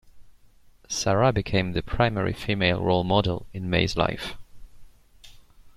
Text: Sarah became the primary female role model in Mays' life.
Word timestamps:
Sarah 0.89 1.31
became 1.31 1.73
the 1.73 1.83
primary 1.83 2.33
female 2.33 2.81
role 2.83 3.03
model 3.03 3.45
in 3.53 3.69
Mays' 3.69 3.95
life. 3.95 4.35